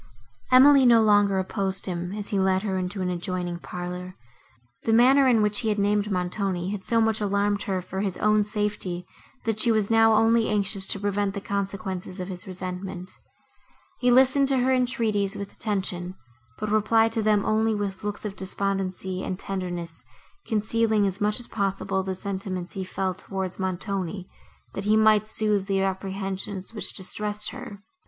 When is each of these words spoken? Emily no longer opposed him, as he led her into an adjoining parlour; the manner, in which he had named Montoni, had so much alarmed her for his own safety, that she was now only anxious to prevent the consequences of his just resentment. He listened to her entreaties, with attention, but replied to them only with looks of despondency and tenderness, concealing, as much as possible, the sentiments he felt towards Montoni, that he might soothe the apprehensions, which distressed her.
Emily 0.51 0.83
no 0.83 0.99
longer 0.99 1.37
opposed 1.37 1.85
him, 1.85 2.11
as 2.13 2.29
he 2.29 2.39
led 2.39 2.63
her 2.63 2.75
into 2.75 3.03
an 3.03 3.11
adjoining 3.11 3.59
parlour; 3.59 4.15
the 4.81 4.93
manner, 4.93 5.27
in 5.27 5.43
which 5.43 5.59
he 5.59 5.69
had 5.69 5.77
named 5.77 6.09
Montoni, 6.11 6.71
had 6.71 6.83
so 6.83 6.99
much 6.99 7.21
alarmed 7.21 7.61
her 7.69 7.83
for 7.83 7.99
his 8.01 8.17
own 8.17 8.43
safety, 8.43 9.05
that 9.45 9.59
she 9.59 9.71
was 9.71 9.91
now 9.91 10.13
only 10.15 10.49
anxious 10.49 10.87
to 10.87 10.99
prevent 10.99 11.35
the 11.35 11.39
consequences 11.39 12.19
of 12.19 12.29
his 12.29 12.39
just 12.39 12.47
resentment. 12.47 13.11
He 13.99 14.09
listened 14.09 14.47
to 14.47 14.57
her 14.57 14.73
entreaties, 14.73 15.35
with 15.35 15.53
attention, 15.53 16.15
but 16.57 16.71
replied 16.71 17.13
to 17.13 17.21
them 17.21 17.45
only 17.45 17.75
with 17.75 18.03
looks 18.03 18.25
of 18.25 18.35
despondency 18.35 19.23
and 19.23 19.37
tenderness, 19.37 20.03
concealing, 20.47 21.05
as 21.05 21.21
much 21.21 21.39
as 21.39 21.45
possible, 21.45 22.01
the 22.01 22.15
sentiments 22.15 22.71
he 22.71 22.83
felt 22.83 23.19
towards 23.19 23.59
Montoni, 23.59 24.27
that 24.73 24.85
he 24.85 24.97
might 24.97 25.27
soothe 25.27 25.67
the 25.67 25.81
apprehensions, 25.83 26.73
which 26.73 26.91
distressed 26.91 27.51
her. 27.51 27.83